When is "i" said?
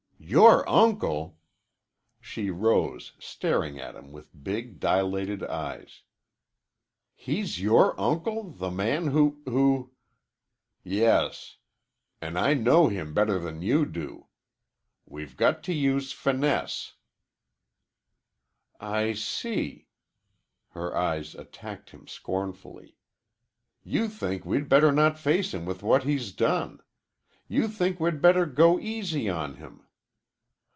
12.37-12.53, 18.99-19.11